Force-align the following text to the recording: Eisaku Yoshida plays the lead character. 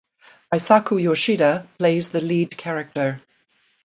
Eisaku 0.51 0.97
Yoshida 0.99 1.67
plays 1.77 2.09
the 2.09 2.21
lead 2.21 2.57
character. 2.57 3.21